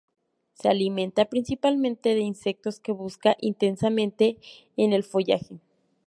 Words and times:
Se 0.55 0.67
alimenta 0.67 1.25
principalmente 1.25 2.15
de 2.15 2.21
insectos 2.21 2.79
que 2.79 2.91
busca 2.91 3.37
intensamente 3.39 4.39
en 4.75 4.93
el 4.93 5.03
follaje. 5.03 5.59